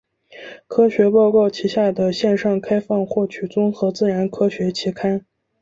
[0.65, 5.27] 科学报告旗下的线上开放获取综合自然科学期刊。